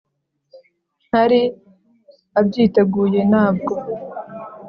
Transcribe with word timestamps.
ntari 1.07 1.41
abyiteguye 2.39 3.21
nabwo 3.31 3.73